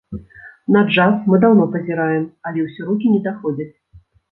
[0.75, 3.71] На джаз мы даўно пазіраем, але ўсё рукі не даходзяць.